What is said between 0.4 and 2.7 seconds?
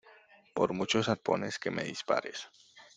por muchos arpones que me dispares.